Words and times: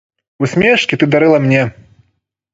Усмешкі 0.47 0.99
ты 1.03 1.11
дарыла 1.17 1.39
мне. 1.45 1.61